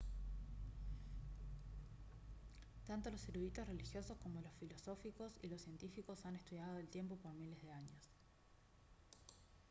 tanto 2.87 3.11
los 3.11 3.29
eruditos 3.29 3.67
religiosos 3.67 4.17
como 4.17 4.41
los 4.41 4.51
filosóficos 4.55 5.31
y 5.43 5.47
los 5.47 5.61
científicos 5.61 6.25
han 6.25 6.37
estudiado 6.37 6.77
al 6.79 6.87
tiempo 6.87 7.17
por 7.17 7.35
miles 7.35 7.61
de 7.61 7.71
años 7.71 8.09